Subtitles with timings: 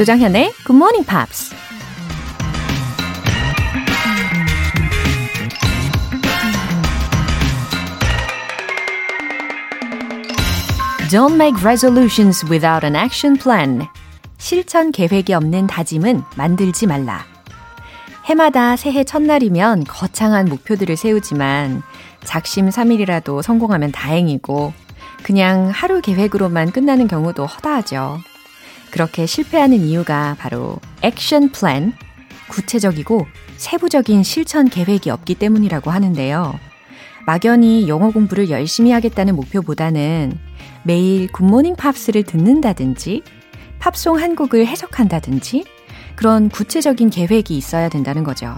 [0.00, 1.54] 조정현의 Good Morning Pops.
[11.10, 13.88] Don't make resolutions without an action plan.
[14.38, 17.22] 실천 계획이 없는 다짐은 만들지 말라.
[18.24, 21.82] 해마다 새해 첫날이면 거창한 목표들을 세우지만
[22.24, 24.72] 작심삼일이라도 성공하면 다행이고
[25.24, 28.29] 그냥 하루 계획으로만 끝나는 경우도 허다하죠.
[28.90, 31.92] 그렇게 실패하는 이유가 바로 action plan,
[32.48, 33.26] 구체적이고
[33.56, 36.58] 세부적인 실천 계획이 없기 때문이라고 하는데요.
[37.26, 40.38] 막연히 영어 공부를 열심히 하겠다는 목표보다는
[40.82, 43.22] 매일 Good Morning Pops를 듣는다든지
[43.78, 45.64] 팝송 한 곡을 해석한다든지
[46.16, 48.56] 그런 구체적인 계획이 있어야 된다는 거죠.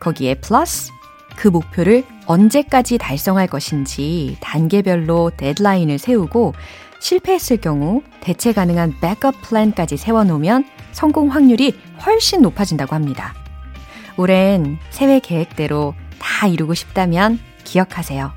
[0.00, 0.92] 거기에 플러스
[1.36, 6.54] 그 목표를 언제까지 달성할 것인지 단계별로 데드라인을 세우고
[7.00, 13.34] 실패했을 경우 대체 가능한 backup plan까지 세워놓으면 성공 확률이 훨씬 높아진다고 합니다.
[14.16, 18.32] 올해는 새해 계획대로 다 이루고 싶다면 기억하세요.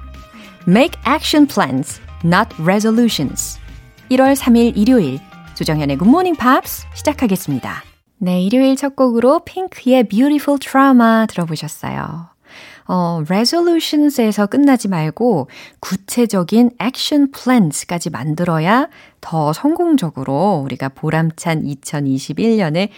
[0.68, 3.60] Make action plans, not resolutions.
[4.12, 5.20] 1월 3일 일요일
[5.56, 7.84] 조정현의 Good Morning Pops 시작하겠습니다.
[8.18, 12.30] 네, 일요일 첫 곡으로 핑크의 Beautiful Trauma 들어보셨어요.
[12.92, 15.48] 어, resolutions에서 끝나지 말고
[15.80, 18.90] 구체적인 action plans까지 만들어야
[19.22, 22.90] 더 성공적으로 우리가 보람찬 2021년을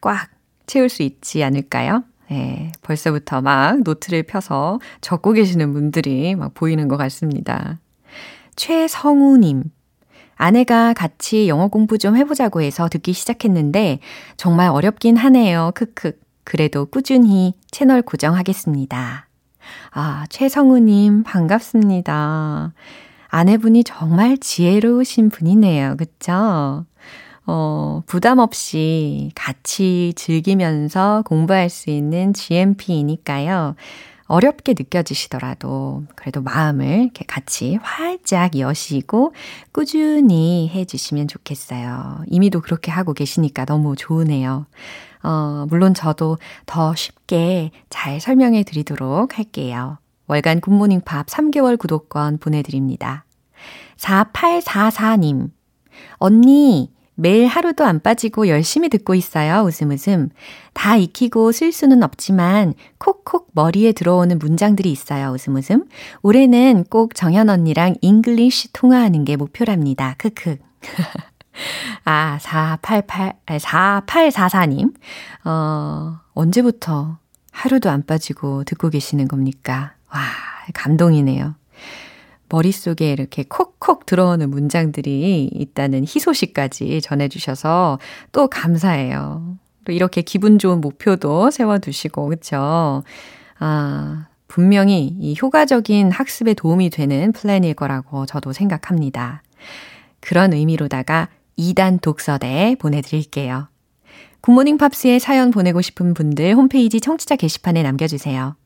[0.00, 0.28] 꽉꽉
[0.66, 2.04] 채울 수 있지 않을까요?
[2.30, 7.80] 네, 벌써부터 막 노트를 펴서 적고 계시는 분들이 막 보이는 것 같습니다.
[8.54, 9.64] 최성우님.
[10.36, 13.98] 아내가 같이 영어 공부 좀 해보자고 해서 듣기 시작했는데
[14.36, 15.72] 정말 어렵긴 하네요.
[15.74, 16.12] 크크.
[16.46, 19.26] 그래도 꾸준히 채널 고정하겠습니다.
[19.90, 22.72] 아, 최성우님, 반갑습니다.
[23.26, 25.96] 아내분이 정말 지혜로우신 분이네요.
[25.96, 26.86] 그쵸?
[27.46, 33.74] 어, 부담 없이 같이 즐기면서 공부할 수 있는 GMP이니까요.
[34.28, 39.34] 어렵게 느껴지시더라도 그래도 마음을 이렇게 같이 활짝 여시고
[39.72, 42.22] 꾸준히 해주시면 좋겠어요.
[42.28, 44.66] 이미도 그렇게 하고 계시니까 너무 좋으네요.
[45.26, 49.98] 어, 물론 저도 더 쉽게 잘 설명해 드리도록 할게요.
[50.28, 53.24] 월간 굿모닝 팝 3개월 구독권 보내드립니다.
[53.96, 55.50] 4844님.
[56.18, 59.62] 언니, 매일 하루도 안 빠지고 열심히 듣고 있어요.
[59.62, 60.28] 웃음 웃음.
[60.74, 65.30] 다 익히고 쓸 수는 없지만 콕콕 머리에 들어오는 문장들이 있어요.
[65.30, 65.86] 웃음 웃음.
[66.22, 70.14] 올해는 꼭 정현 언니랑 English 통화하는 게 목표랍니다.
[70.18, 70.58] 크크.
[72.04, 74.94] 아, 488, 4844님.
[75.44, 77.18] 어, 언제부터
[77.50, 79.94] 하루도 안 빠지고 듣고 계시는 겁니까?
[80.12, 80.20] 와,
[80.74, 81.54] 감동이네요.
[82.48, 87.98] 머릿속에 이렇게 콕콕 들어오는 문장들이 있다는 희소식까지 전해주셔서
[88.32, 89.56] 또 감사해요.
[89.84, 93.02] 또 이렇게 기분 좋은 목표도 세워두시고, 그쵸?
[93.58, 99.42] 아, 분명히 이 효과적인 학습에 도움이 되는 플랜일 거라고 저도 생각합니다.
[100.20, 101.28] 그런 의미로다가
[101.58, 103.68] 2단 독서대 보내드릴게요.
[104.40, 108.56] 굿모닝 팝스에 사연 보내고 싶은 분들 홈페이지 청취자 게시판에 남겨주세요.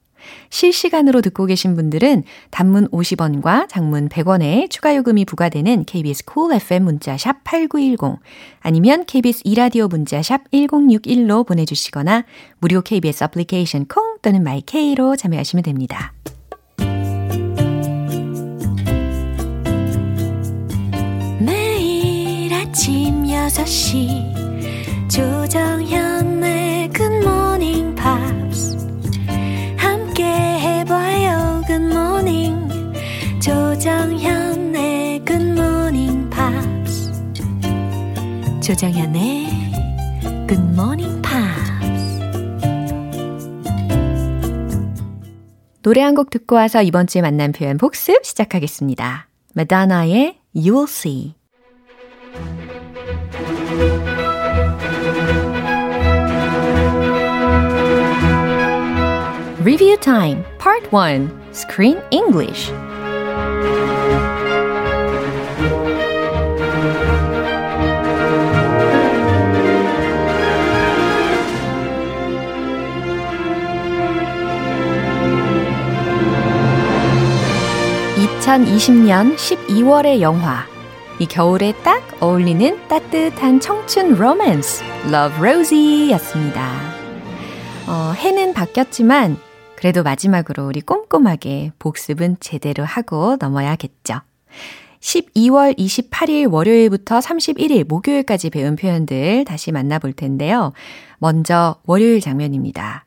[0.51, 6.85] 실시간으로 듣고 계신 분들은 단문 50원과 장문 100원의 추가 요금이 부과되는 KBS 콜 cool FM
[6.85, 8.21] 문자 샵 8910
[8.61, 12.25] 아니면 KBS 이라디오 문자 샵 1061로 보내주시거나
[12.59, 16.13] 무료 KBS 애플리케이션 콩 또는 my K로 참여하시면 됩니다.
[22.81, 28.79] 아침 6시 조정현의 Good Morning Pops
[33.39, 37.13] 조정현의 Good Morning Pops.
[38.63, 39.47] 조정현의
[40.49, 42.19] Good Morning Pops.
[45.83, 49.29] 노래 한 곡 듣고 와서 이번 주에 만난 표현 복습 시작하겠습니다.
[49.55, 51.40] 마다나의 You Will See.
[59.63, 62.73] Review Time Part 1 Screen English
[78.51, 80.67] 2020년 12월의 영화.
[81.19, 86.71] 이 겨울에 딱 어울리는 따뜻한 청춘 로맨스, Love Rosie 였습니다.
[87.89, 89.39] 어, 해는 바뀌었지만,
[89.75, 94.21] 그래도 마지막으로 우리 꼼꼼하게 복습은 제대로 하고 넘어야겠죠.
[95.01, 100.75] 12월 28일 월요일부터 31일 목요일까지 배운 표현들 다시 만나볼 텐데요.
[101.21, 103.07] 먼저 월요일 장면입니다.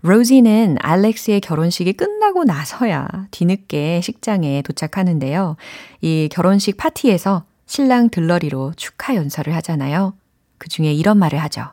[0.00, 5.56] 로지는 알렉스의 결혼식이 끝나고 나서야 뒤늦게 식장에 도착하는데요.
[6.00, 10.16] 이 결혼식 파티에서 신랑 들러리로 축하 연설을 하잖아요.
[10.58, 11.72] 그 중에 이런 말을 하죠.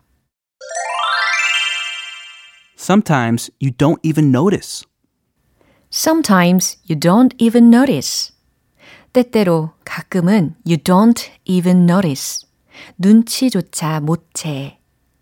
[2.77, 4.85] Sometimes you don't even notice.
[5.91, 8.33] Sometimes you don't even notice.
[9.13, 12.47] 때때로 가끔은 you don't even notice.
[12.97, 14.79] 눈치조차 못 채.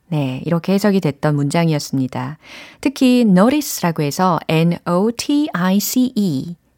[0.07, 2.37] 네, 이렇게 해석이 됐던 문장이었습니다.
[2.79, 4.95] 특히 notice라고 해서 N-O-T-I-C-E.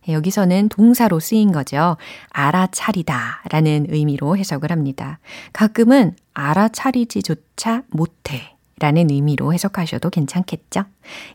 [0.07, 1.97] 여기서는 동사로 쓰인 거죠.
[2.29, 5.19] 알아차리다 라는 의미로 해석을 합니다.
[5.53, 10.83] 가끔은 알아차리지조차 못해 라는 의미로 해석하셔도 괜찮겠죠?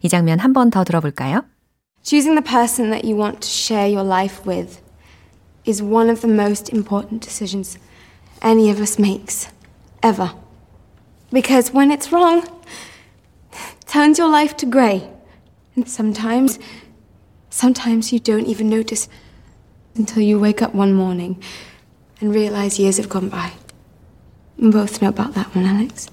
[0.03, 1.43] 이 장면 한 번 더 들어볼까요?
[2.03, 4.81] Choosing the person that you want to share your life with
[5.67, 7.79] is one of the most important decisions
[8.43, 9.49] any of us makes,
[10.03, 10.31] ever.
[11.33, 12.45] Because when it's wrong,
[13.53, 15.11] it turns your life to grey.
[15.77, 16.59] And sometimes,
[17.51, 19.09] sometimes you don't even notice
[19.97, 21.41] until you wake up one morning
[22.21, 23.53] and realize years have gone by.
[24.59, 26.11] We both know about that one, Alex.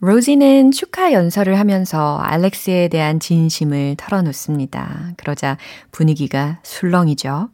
[0.00, 5.14] 로지는 축하 연설을 하면서 알렉스에 대한 진심을 털어놓습니다.
[5.16, 5.56] 그러자
[5.92, 7.48] 분위기가 술렁이죠.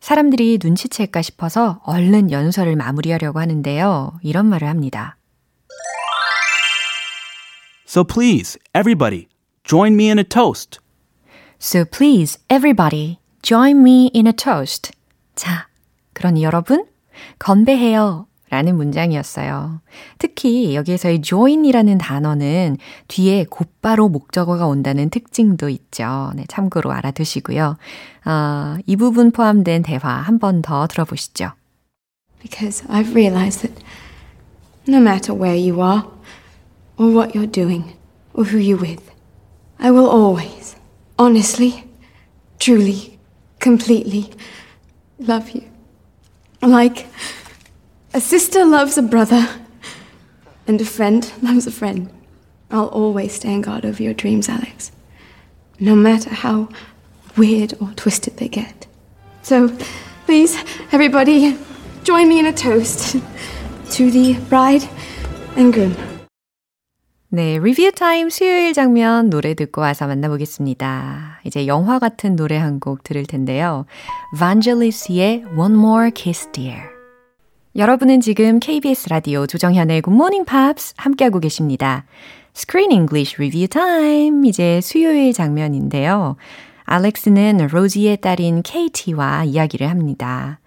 [0.00, 4.18] 사람들이 눈치챌까 싶어서 얼른 연설을 마무리하려고 하는데요.
[4.22, 5.16] 이런 말을 합니다.
[7.86, 9.28] So please, everybody,
[9.64, 10.83] join me in a toast.
[11.64, 14.92] So please, everybody, join me in a toast.
[15.34, 15.66] 자,
[16.12, 16.84] 그러니 여러분,
[17.38, 18.26] 건배해요.
[18.50, 19.80] 라는 문장이었어요.
[20.18, 22.76] 특히 여기에서의 join이라는 단어는
[23.08, 26.32] 뒤에 곧바로 목적어가 온다는 특징도 있죠.
[26.36, 27.78] 네, 참고로 알아두시고요.
[28.26, 31.52] 어, 이 부분 포함된 대화 한 번 더 들어보시죠.
[32.42, 33.82] Because I've realized that
[34.86, 36.04] no matter where you are,
[36.98, 37.96] or what you're doing,
[38.34, 39.02] or who you're with,
[39.78, 40.76] I will always,
[41.18, 41.84] honestly,
[42.58, 43.18] truly,
[43.60, 44.30] completely
[45.18, 45.64] love you.
[46.62, 47.06] Like
[48.14, 49.48] A sister loves a brother,
[50.66, 52.10] and a friend loves a friend.
[52.70, 54.92] I'll always stand guard over your dreams, Alex.
[55.80, 56.68] No matter how
[57.36, 58.86] weird or twisted they get.
[59.42, 59.76] So,
[60.26, 60.56] please,
[60.92, 61.58] everybody,
[62.04, 63.16] join me in a toast
[63.90, 64.88] to the bride
[65.56, 66.13] and groom.
[67.34, 71.40] 네, 리뷰 타임 수요일 장면 노래 듣고 와서 만나보겠습니다.
[71.42, 73.86] 이제 영화 같은 노래 한 곡 들을 텐데요.
[74.38, 76.82] Vangelis의 One More Kiss Dear.
[77.74, 82.04] 여러분은 지금 KBS 라디오 조정현의 Good Morning Pops 함께하고 계십니다.
[82.54, 84.48] Screen English Review Time.
[84.48, 86.36] 이제 수요일 장면인데요.
[86.84, 90.60] 알렉스는 로지의 딸인 케이티와 이야기를 합니다.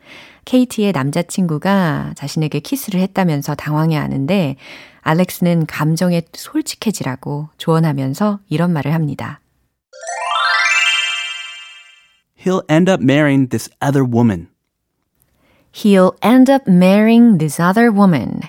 [0.44, 4.56] 케이티의 남자친구가 자신에게 키스를 했다면서 당황해 하는데
[5.07, 9.39] 알렉스는 감정에 솔직해지라고 조언하면서 이런 말을 합니다.
[12.44, 14.50] He'll end up marrying this other woman.
[15.71, 18.42] He'll end up marrying this other woman.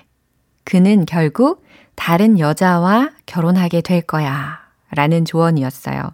[0.65, 1.65] 그는 결국
[1.95, 4.59] 다른 여자와 결혼하게 될 거야.
[4.91, 6.13] 라는 조언이었어요.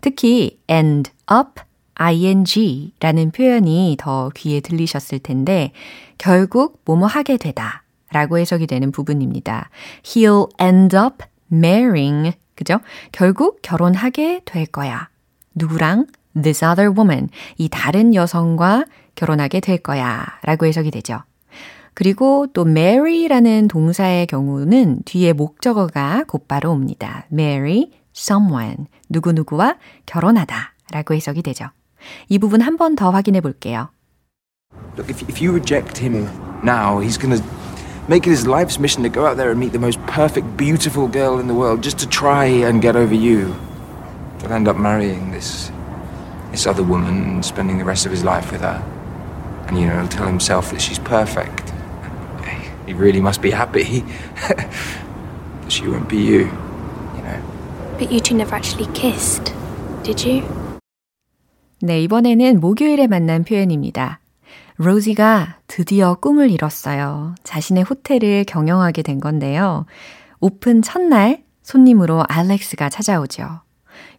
[0.00, 1.62] 특히 end up
[2.00, 5.70] ing 라는 표현이 더 귀에 들리셨을 텐데,
[6.18, 7.83] 결국 뭐뭐 하게 되다
[8.14, 9.68] 라고 해석이 되는 부분입니다.
[10.04, 12.32] He'll end up marrying.
[12.54, 12.78] 그죠?
[13.10, 15.08] 결국 결혼하게 될 거야.
[15.56, 16.06] 누구랑?
[16.40, 17.28] This other woman.
[17.58, 18.84] 이 다른 여성과
[19.16, 21.22] 결혼하게 될 거야 라고 해석이 되죠.
[21.94, 27.26] 그리고 또 marry라는 동사의 경우는 뒤에 목적어가 곧바로 옵니다.
[27.32, 28.86] marry someone.
[29.10, 31.66] 누구누구와 결혼하다 라고 해석이 되죠.
[32.28, 33.88] 이 부분 한 번 더 확인해 볼게요.
[34.96, 36.28] Look, if, if you reject him
[36.64, 37.42] now, he's to
[38.07, 41.07] make it his life's mission to go out there and meet the most perfect, beautiful
[41.07, 43.55] girl in the world just to try and get over you.
[44.41, 45.71] He'll end up marrying this,
[46.51, 48.83] this other woman and spending the rest of his life with her.
[49.67, 51.71] And, you know, he'll tell himself that she's perfect.
[52.87, 54.03] He really must be happy
[54.47, 54.71] that
[55.67, 56.49] she won't be you,
[57.15, 57.39] you know.
[57.99, 59.53] But you two never actually kissed,
[60.01, 60.43] did you?
[61.81, 64.19] 네, 이번에는 목요일에 만난 표현입니다.
[64.76, 67.34] 로지가 드디어 꿈을 이뤘어요.
[67.44, 69.86] 자신의 호텔을 경영하게 된 건데요.
[70.40, 73.60] 오픈 첫날 손님으로 알렉스가 찾아오죠.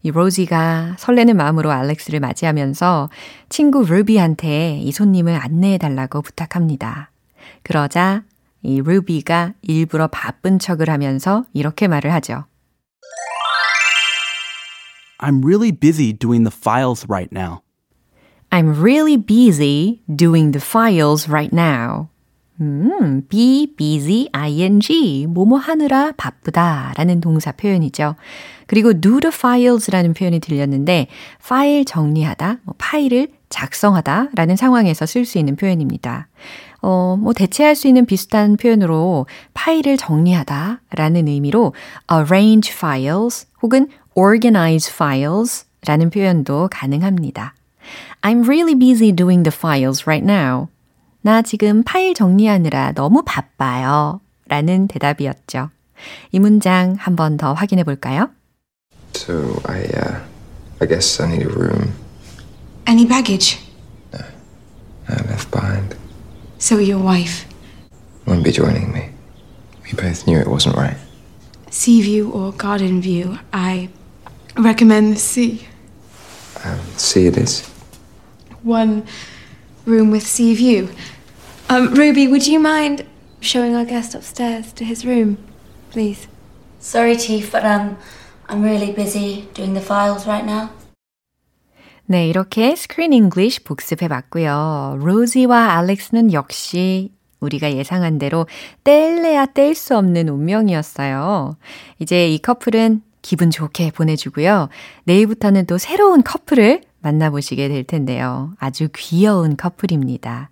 [0.02, 3.10] 이 로지가 설레는 마음으로 알렉스를 맞이하면서
[3.50, 7.12] 친구 루비한테 이 손님을 안내해 달라고 부탁합니다.
[7.64, 8.24] 그러자
[8.62, 12.46] 이 루비가 일부러 바쁜 척을 하면서 이렇게 말을 하죠.
[15.20, 17.65] I'm really busy doing the files right now.
[18.56, 22.08] I'm really busy doing the files right now.
[22.62, 28.16] 음, be busy, ing, 뭐뭐 하느라 바쁘다 라는 동사 표현이죠.
[28.66, 31.08] 그리고 do the files라는 표현이 들렸는데,
[31.46, 36.30] 파일 정리하다, 뭐 파일을 작성하다 라는 상황에서 쓸 수 있는 표현입니다.
[36.82, 41.74] 어, 뭐 대체할 수 있는 비슷한 표현으로 파일을 정리하다 라는 의미로
[42.10, 47.54] arrange files 혹은 organize files 라는 표현도 가능합니다.
[48.25, 50.69] I'm really busy doing the files right now.
[51.23, 54.21] 나 지금 파일 정리하느라 너무 바빠요.
[54.49, 55.71] 라는 대답이었죠.
[56.33, 58.31] 이 문장 한 번 더 확인해 볼까요?
[59.15, 60.21] So I, uh,
[60.81, 61.93] I guess I need a room.
[62.87, 63.59] Any baggage?
[65.09, 65.97] I left behind.
[66.59, 67.45] So your wife.
[68.27, 69.11] Won't be joining me.
[69.85, 70.97] We both knew it wasn't right.
[71.71, 73.39] Sea view or garden view?
[73.53, 73.89] I
[74.57, 75.67] recommend the sea.
[76.65, 77.69] Um, see it is.
[78.66, 79.04] One
[79.86, 80.90] room with sea view.
[81.70, 83.06] Um, Ruby, would you mind
[83.40, 85.38] showing our guest upstairs to his room,
[85.92, 86.28] please?
[86.80, 87.98] Sorry, Chief, but um,
[88.50, 90.72] I'm really busy doing the files right now.
[92.08, 94.98] 네, 이렇게 Screen English 복습해 봤고요.
[95.00, 98.48] 로지와 알렉스는 역시 우리가 예상한 대로
[98.84, 101.58] 뗄래야 뗄 수 없는 운명이었어요.
[102.00, 104.70] 이제 이 커플은 기분 좋게 보내주고요.
[105.06, 108.54] 내일부터는 또 새로운 커플을 만나보시게 될 텐데요.
[108.60, 110.50] 아주 귀여운 커플입니다.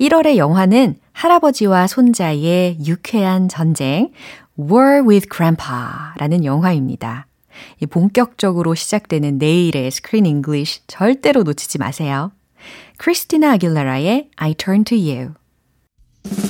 [0.00, 4.12] 1월의 영화는 할아버지와 손자의 유쾌한 전쟁,
[4.58, 5.66] War with Grandpa
[6.16, 7.26] 라는 영화입니다.
[7.90, 12.30] 본격적으로 시작되는 내일의 Screen English 절대로 놓치지 마세요.
[12.96, 16.49] 크리스티나 아길라라의 I Turn to You.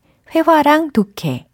[0.33, 1.47] 회화랑 독해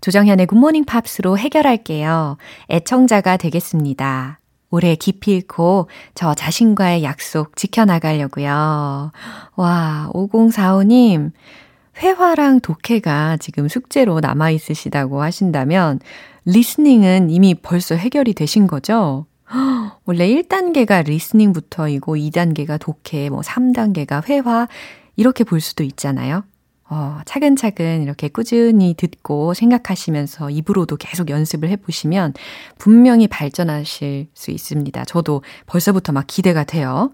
[0.00, 2.36] 조정현의 굿모닝 팝스로 해결할게요.
[2.70, 4.38] 애청자가 되겠습니다.
[4.70, 9.12] 올해 깊이 읽고 저 자신과의 약속 지켜나가려고요.
[9.56, 11.32] 와, 5045님,
[11.96, 16.00] 회화랑 독해가 지금 숙제로 남아있으시다고 하신다면,
[16.44, 19.26] 리스닝은 이미 벌써 해결이 되신 거죠?
[20.04, 24.68] 원래 1단계가 리스닝부터이고 2단계가 독해, 뭐 3단계가 회화,
[25.16, 26.44] 이렇게 볼 수도 있잖아요.
[26.90, 32.34] 어, 차근차근 이렇게 꾸준히 듣고 생각하시면서 입으로도 계속 연습을 해보시면
[32.78, 35.04] 분명히 발전하실 수 있습니다.
[35.04, 37.12] 저도 벌써부터 막 기대가 돼요.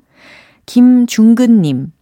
[0.66, 1.92] 김중근님.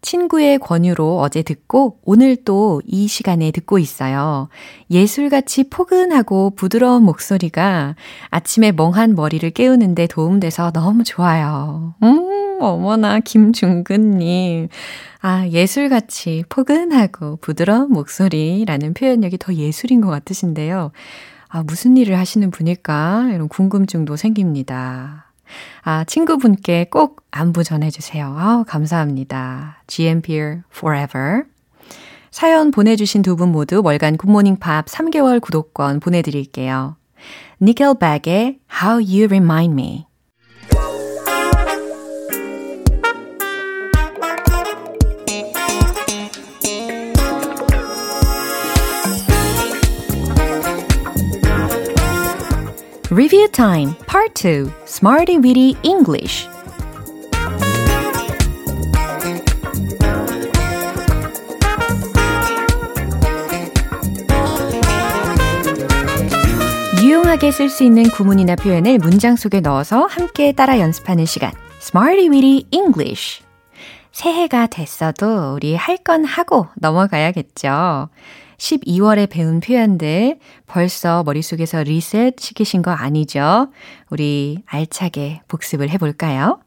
[0.00, 4.48] 친구의 권유로 어제 듣고 오늘 또 이 시간에 듣고 있어요.
[4.90, 7.96] 예술같이 포근하고 부드러운 목소리가
[8.30, 11.94] 아침에 멍한 머리를 깨우는데 도움돼서 너무 좋아요.
[12.02, 14.68] 음, 어머나, 김중근님.
[15.20, 20.92] 아, 예술같이 포근하고 부드러운 목소리라는 표현력이 더 예술인 것 같으신데요.
[21.48, 23.30] 아, 무슨 일을 하시는 분일까?
[23.32, 25.27] 이런 궁금증도 생깁니다.
[25.82, 28.34] 아, 친구분께 꼭 안부 전해주세요.
[28.36, 29.82] 아, 감사합니다.
[29.86, 31.44] GMPR Forever.
[32.30, 36.96] 사연 보내주신 두 분 모두 월간 굿모닝 팝 3개월 구독권 보내드릴게요.
[37.60, 40.07] 니켈백의 How You Remind Me.
[53.18, 56.48] Review Time Part 2 Smarty Weedy English
[67.02, 72.66] 유용하게 쓸 수 있는 구문이나 표현을 문장 속에 넣어서 함께 따라 연습하는 시간 Smarty Weedy
[72.70, 73.42] English
[74.12, 78.10] 새해가 됐어도 우리 할 건 하고 넘어가야겠죠.
[78.58, 83.68] 12월에 배운 표현들 벌써 머릿속에서 리셋 시키신 거 아니죠?
[84.10, 86.60] 우리 알차게 복습을 해볼까요?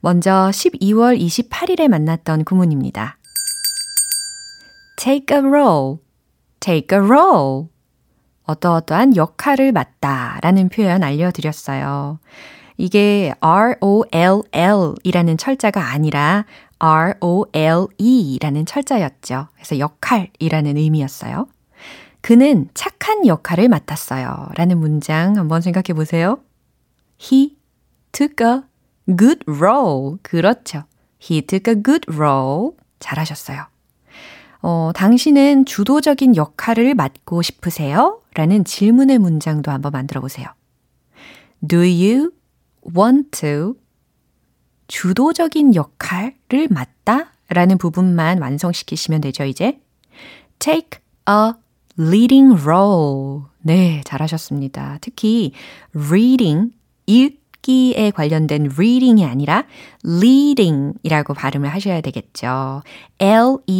[0.00, 3.18] 먼저 12월 28일에 만났던 구문입니다.
[4.96, 5.98] take a role,
[6.60, 7.66] take a role.
[8.44, 12.18] 어떠어떠한 역할을 맡다 라는 표현 알려드렸어요.
[12.76, 16.44] 이게 R-O-L-L 이라는 철자가 아니라
[16.84, 19.46] R-O-L-E 라는 철자였죠.
[19.54, 21.46] 그래서 역할이라는 의미였어요.
[22.20, 24.48] 그는 착한 역할을 맡았어요.
[24.56, 26.40] 라는 문장 한번 생각해 보세요.
[27.20, 27.56] He
[28.10, 28.62] took a
[29.16, 30.16] good role.
[30.22, 30.82] 그렇죠.
[31.22, 32.70] He took a good role.
[32.98, 33.64] 잘하셨어요.
[34.62, 38.20] 어, 당신은 주도적인 역할을 맡고 싶으세요?
[38.34, 40.48] 라는 질문의 문장도 한번 만들어 보세요.
[41.66, 42.32] Do you
[42.96, 43.74] want to
[44.92, 47.32] 주도적인 역할을 맡다?
[47.48, 49.80] 라는 부분만 완성시키시면 되죠, 이제.
[50.58, 51.52] Take a
[51.98, 53.44] leading role.
[53.62, 54.98] 네, 잘하셨습니다.
[55.00, 55.52] 특히
[55.96, 56.72] reading,
[57.06, 59.64] 읽기에 관련된 reading이 아니라
[60.04, 62.82] leading이라고 발음을 하셔야 되겠죠.
[63.18, 63.70] L-E-A-D-I-N-G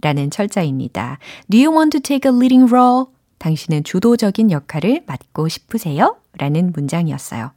[0.00, 1.18] 라는 철자입니다.
[1.48, 3.04] Do you want to take a leading role?
[3.38, 6.16] 당신은 주도적인 역할을 맡고 싶으세요?
[6.36, 7.52] 라는 문장이었어요.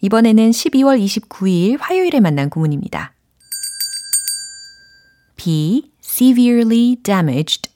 [0.00, 3.12] 이번에는 12월 29일 화요일에 만난 구문입니다.
[5.36, 7.70] be severely damaged.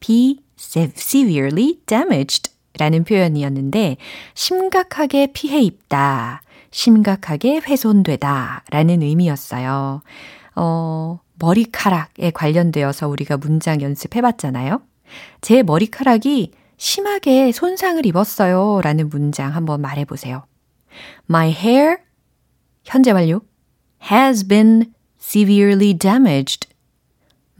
[0.00, 3.96] be severely damaged 라는 표현이었는데
[4.34, 10.02] 심각하게 피해 입다, 심각하게 훼손되다 라는 의미였어요.
[10.56, 14.80] 어, 머리카락에 관련되어서 우리가 문장 연습해 봤잖아요.
[15.40, 20.44] 제 머리카락이 심하게 손상을 입었어요 라는 문장 한번 말해 보세요.
[21.28, 21.98] My hair,
[22.84, 23.40] 현재 완료,
[24.10, 26.68] has been severely damaged.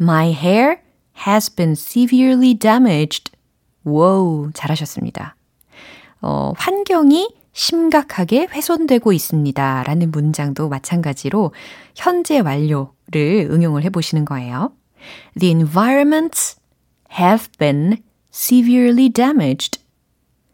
[0.01, 0.81] My hair
[1.27, 3.31] has been severely damaged.
[3.85, 5.37] wow, 잘하셨습니다.
[6.21, 9.83] 어, 환경이 심각하게 훼손되고 있습니다.
[9.85, 11.53] 라는 문장도 마찬가지로
[11.95, 14.73] 현재 완료를 응용을 해보시는 거예요.
[15.39, 16.57] The environments
[17.19, 19.81] have been severely damaged.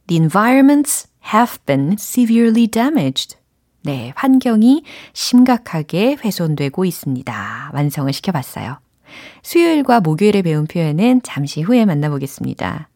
[0.09, 3.37] The environments have been severely damaged.
[3.83, 4.83] 네, 환경이
[5.13, 7.71] 심각하게 훼손되고 있습니다.
[7.73, 8.79] 완성을 시켜봤어요.
[9.43, 12.89] 수요일과 목요일에 배운 표현은 잠시 후에 만나보겠습니다.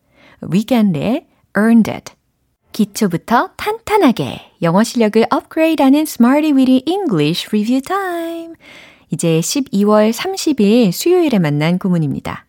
[0.43, 1.27] 위켄드의
[1.57, 2.13] Earned It.
[2.73, 8.55] 기초부터 탄탄하게 영어 실력을 업그레이드하는 Smarty Weedy English Review Time.
[9.11, 12.47] 이제 12월 30일 수요일에 만난 구문입니다.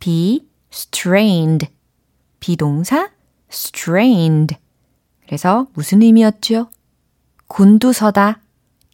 [0.00, 1.68] be strained.
[2.40, 3.10] 비동사
[3.56, 4.56] strained.
[5.24, 6.68] 그래서 무슨 의미였죠?
[7.48, 8.40] 곤두서다,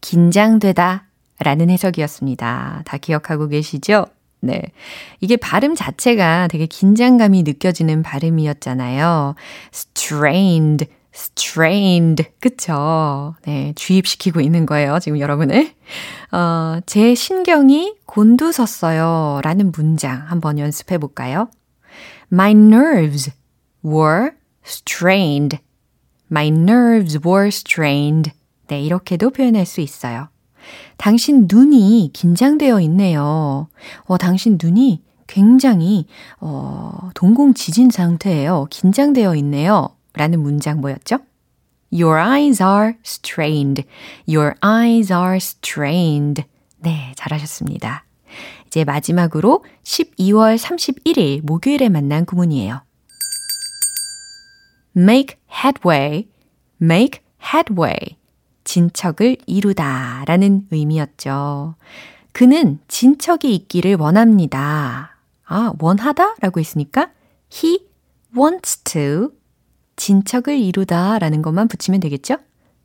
[0.00, 1.06] 긴장되다
[1.40, 2.82] 라는 해석이었습니다.
[2.84, 4.06] 다 기억하고 계시죠?
[4.40, 4.62] 네.
[5.20, 9.34] 이게 발음 자체가 되게 긴장감이 느껴지는 발음이었잖아요.
[9.72, 12.24] strained, strained.
[12.40, 13.34] 그쵸?
[13.44, 13.72] 네.
[13.76, 14.98] 주입시키고 있는 거예요.
[15.00, 15.72] 지금 여러분을.
[16.32, 19.40] 어, 제 신경이 곤두섰어요.
[19.42, 21.48] 라는 문장 한번 연습해 볼까요?
[22.32, 23.30] My nerves
[23.84, 24.30] were
[24.64, 25.58] strained.
[26.30, 28.32] My nerves were strained.
[28.68, 28.80] 네.
[28.82, 30.28] 이렇게도 표현할 수 있어요.
[30.96, 33.68] 당신 눈이 긴장되어 있네요.
[34.04, 36.06] 어, 당신 눈이 굉장히,
[36.40, 38.66] 어, 동공 지진 상태예요.
[38.70, 39.96] 긴장되어 있네요.
[40.14, 41.18] 라는 문장 뭐였죠?
[41.92, 43.84] Your eyes are strained.
[44.28, 46.44] Your eyes are strained.
[46.78, 48.04] 네, 잘하셨습니다.
[48.66, 52.80] 이제 마지막으로 12월 31일 목요일에 만난 구문이에요.
[54.96, 56.28] Make headway,
[56.80, 58.16] make headway.
[58.64, 61.74] 진척을 이루다 라는 의미였죠.
[62.32, 65.16] 그는 진척이 있기를 원합니다.
[65.44, 66.36] 아, 원하다?
[66.40, 67.10] 라고 했으니까
[67.52, 67.86] he
[68.36, 69.30] wants to
[69.96, 72.36] 진척을 이루다 라는 것만 붙이면 되겠죠?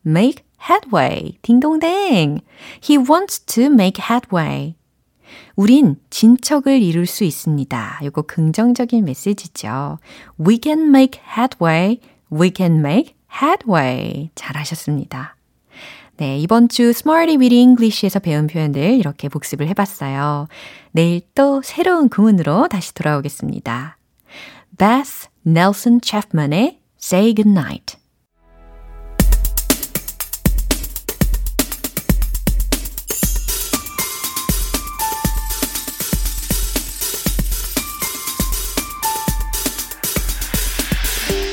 [0.06, 1.38] make headway.
[1.42, 2.42] 딩동댕.
[2.84, 4.76] He wants to make headway.
[5.58, 8.00] 우린 진척을 이룰 수 있습니다.
[8.04, 9.98] 이거 긍정적인 메시지죠.
[10.40, 12.00] We can make headway.
[12.32, 14.30] We can make headway.
[14.36, 15.36] 잘하셨습니다.
[16.18, 20.48] 네, 이번 주 Smarty with English에서 배운 표현들 이렇게 복습을 해봤어요.
[20.92, 23.98] 내일 또 새로운 구문으로 다시 돌아오겠습니다.
[24.78, 27.98] Beth Nelson Chapman의 Say Goodnight.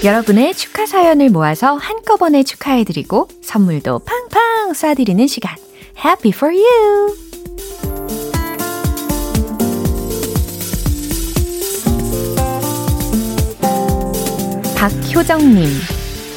[0.05, 5.57] 여러분의 축하 사연을 모아서 한꺼번에 축하해드리고 선물도 팡팡 쏴드리는 시간.
[5.97, 7.17] Happy for you!
[14.77, 15.64] 박효정님.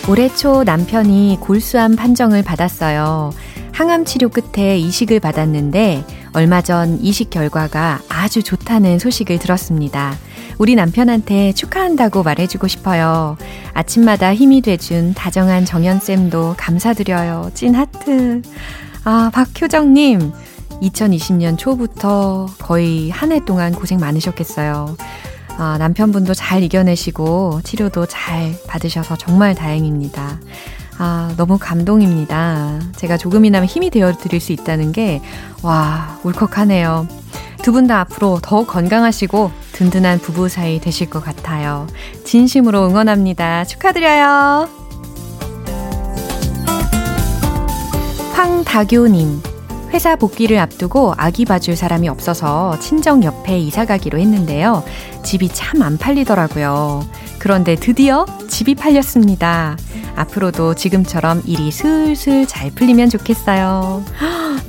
[0.09, 3.31] 올해 초 남편이 골수암 판정을 받았어요.
[3.73, 10.15] 항암 치료 끝에 이식을 받았는데 얼마 전 이식 결과가 아주 좋다는 소식을 들었습니다.
[10.57, 13.37] 우리 남편한테 축하한다고 말해주고 싶어요.
[13.73, 17.51] 아침마다 힘이 돼준 다정한 정연쌤도 감사드려요.
[17.53, 18.41] 찐 하트.
[19.03, 20.31] 아, 박효정님.
[20.81, 24.95] 2020년 초부터 거의 한 해 동안 고생 많으셨겠어요.
[25.57, 30.39] 아, 남편분도 잘 이겨내시고 치료도 잘 받으셔서 정말 다행입니다.
[30.99, 32.79] 아, 너무 감동입니다.
[32.95, 35.21] 제가 조금이나마 힘이 되어 드릴 수 있다는 게,
[35.63, 37.07] 와, 울컥하네요.
[37.67, 41.85] 두 분 다 앞으로 더 건강하시고 든든한 부부 사이 되실 것 같아요.
[42.23, 43.65] 진심으로 응원합니다.
[43.65, 44.69] 축하드려요.
[48.31, 49.41] 황다교님.
[49.89, 54.83] 회사 복귀를 앞두고 아기 봐줄 사람이 없어서 친정 옆에 이사 가기로 했는데요.
[55.23, 57.05] 집이 참 안 팔리더라고요.
[57.37, 59.75] 그런데 드디어 집이 팔렸습니다.
[60.15, 64.03] 앞으로도 지금처럼 일이 슬슬 잘 풀리면 좋겠어요.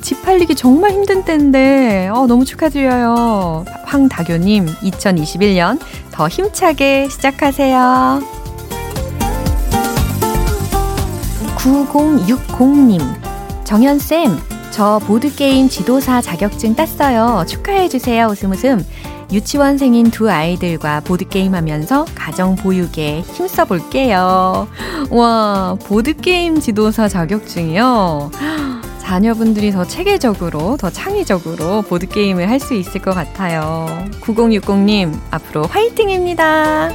[0.01, 3.64] 집 팔리기 정말 힘든 때인데, 어, 너무 축하드려요.
[3.85, 5.79] 황다교님, 2021년
[6.11, 8.22] 더 힘차게 시작하세요.
[11.57, 13.01] 9060님,
[13.64, 14.38] 정현쌤,
[14.70, 17.44] 저 보드게임 지도사 자격증 땄어요.
[17.46, 18.27] 축하해주세요.
[18.27, 18.85] 웃음 웃음.
[19.31, 24.68] 유치원생인 두 아이들과 보드게임 하면서 가정 보육에 힘써 볼게요.
[25.11, 28.31] 와, 보드게임 지도사 자격증이요?
[29.08, 33.86] 자녀분들이 더 체계적으로, 더 창의적으로 보드게임을 할 수 있을 것 같아요.
[34.20, 36.90] 9060님, 앞으로 화이팅입니다.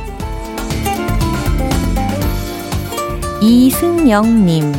[3.41, 4.73] 이승영님,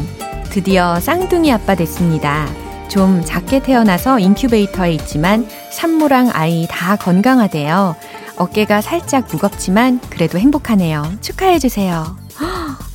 [0.50, 2.46] 드디어 쌍둥이 아빠 됐습니다.
[2.88, 7.96] 좀 작게 태어나서 인큐베이터에 있지만 산모랑 아이 다 건강하대요.
[8.36, 11.14] 어깨가 살짝 무겁지만 그래도 행복하네요.
[11.20, 12.23] 축하해주세요.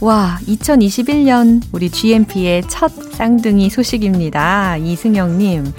[0.01, 4.77] 와, 2021년 우리 GMP의 첫 쌍둥이 소식입니다.
[4.77, 5.73] 이승영님.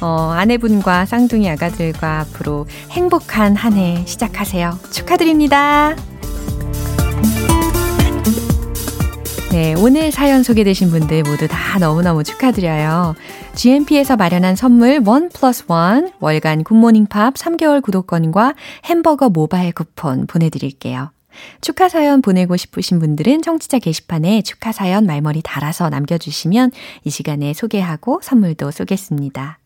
[0.00, 4.78] 어, 아내분과 쌍둥이 아가들과 앞으로 행복한 한 해 시작하세요.
[4.90, 5.94] 축하드립니다.
[9.52, 13.14] 네, 오늘 사연 소개되신 분들 모두 다 너무너무 축하드려요.
[13.54, 21.10] GMP에서 마련한 선물 원 플러스 원 월간 굿모닝 팝 3개월 구독권과 햄버거 모바일 쿠폰 보내드릴게요.
[21.60, 26.70] 축하 사연 보내고 싶으신 분들은 청취자 게시판에 축하 사연 말머리 달아서 남겨주시면
[27.04, 29.58] 이 시간에 소개하고 선물도 쏘겠습니다.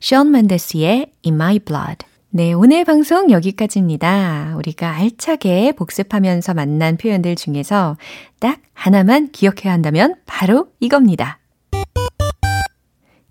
[0.00, 2.06] 션 맨데스의 In My Blood
[2.36, 4.54] 네, 오늘 방송 여기까지입니다.
[4.56, 7.96] 우리가 알차게 복습하면서 만난 표현들 중에서
[8.40, 11.38] 딱 하나만 기억해야 한다면 바로 이겁니다.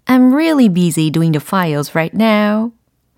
[0.06, 2.72] I'm really busy doing the files right now.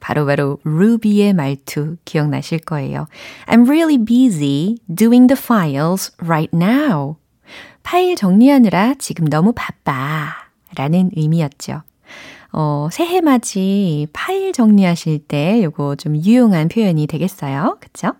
[0.06, 3.08] 바로 바로 루비의 말투 기억나실 거예요.
[3.48, 7.16] I'm really busy doing the files right now.
[7.82, 10.28] 파일 정리하느라 지금 너무 바빠.
[10.76, 11.82] 라는 의미였죠.
[12.52, 17.80] 어, 새해 맞이 파일 정리하실 때 요거 좀 유용한 표현이 되겠어요.
[17.82, 18.14] 그쵸?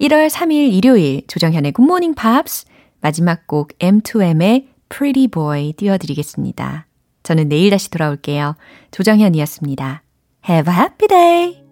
[0.00, 2.66] 1월 3일 일요일 조정현의 Good Morning Pops
[3.00, 6.86] 마지막 곡 M2M의 Pretty Boy 띄워드리겠습니다.
[7.24, 8.54] 저는 내일 다시 돌아올게요.
[8.92, 10.04] 조정현이었습니다.
[10.40, 11.67] Have a happy day!